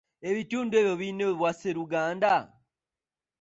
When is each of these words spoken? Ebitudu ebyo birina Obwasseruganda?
Ebitudu 0.29 0.73
ebyo 0.81 0.95
birina 0.99 1.25
Obwasseruganda? 1.31 2.35